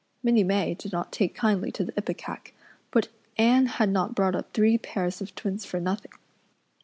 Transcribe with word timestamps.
Minnie 0.23 0.43
May 0.43 0.73
did 0.73 0.91
not 0.91 1.11
take 1.11 1.35
kindly 1.35 1.71
to 1.73 1.85
the 1.85 1.91
ipecac 1.95 2.53
but 2.89 3.09
Anne 3.37 3.67
had 3.67 3.89
not 3.91 4.15
brought 4.15 4.33
up 4.33 4.51
three 4.51 4.79
pairs 4.79 5.21
of 5.21 5.35
twins 5.35 5.63
for 5.63 5.79
nothing. 5.79 6.13